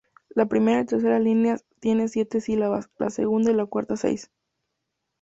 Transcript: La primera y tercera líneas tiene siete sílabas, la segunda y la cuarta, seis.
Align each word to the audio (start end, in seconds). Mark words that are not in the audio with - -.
La 0.29 0.47
primera 0.47 0.81
y 0.81 0.85
tercera 0.87 1.19
líneas 1.19 1.63
tiene 1.79 2.07
siete 2.07 2.41
sílabas, 2.41 2.89
la 2.97 3.11
segunda 3.11 3.51
y 3.51 3.53
la 3.53 3.67
cuarta, 3.67 3.95
seis. 3.97 4.31